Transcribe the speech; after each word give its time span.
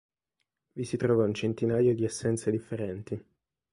Vi 0.73 0.83
si 0.83 0.97
trova 0.97 1.25
un 1.25 1.33
centinaio 1.35 1.93
di 1.93 2.03
essenze 2.05 2.49
differenti. 2.49 3.23